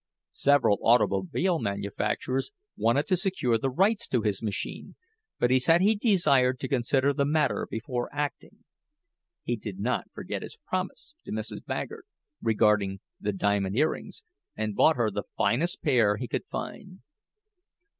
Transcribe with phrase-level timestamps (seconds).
[0.33, 4.95] Several automobile manufacturers wanted to secure the rights to his machine,
[5.37, 8.63] but he said he desired to consider the matter before acting.
[9.43, 11.63] He did not forget his promise to Mrs.
[11.63, 12.07] Baggert,
[12.41, 14.23] regarding the diamond earrings,
[14.57, 17.01] and bought her the finest pair he could find.